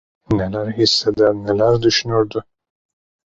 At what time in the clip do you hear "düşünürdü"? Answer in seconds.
1.81-2.43